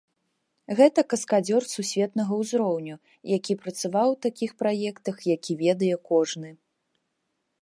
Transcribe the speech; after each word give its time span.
Гэта 0.77 1.03
каскадзёр 1.13 1.63
сусветнага 1.75 2.33
ўзроўню, 2.41 2.95
які 3.37 3.53
працаваў 3.67 4.07
у 4.17 4.19
такіх 4.29 4.51
праектах, 4.63 5.17
які 5.37 5.51
ведае 5.65 5.95
кожны. 6.13 6.49